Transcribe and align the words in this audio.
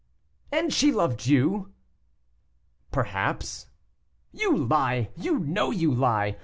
"And 0.51 0.73
she 0.73 0.91
loved 0.91 1.27
you?" 1.27 1.73
"Perhaps." 2.89 3.67
"You 4.31 4.57
lie! 4.57 5.11
you 5.15 5.37
know 5.37 5.69
you 5.69 5.93
lie! 5.93 6.39